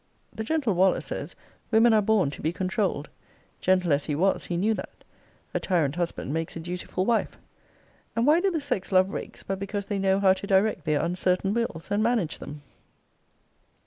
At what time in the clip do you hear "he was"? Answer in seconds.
4.05-4.45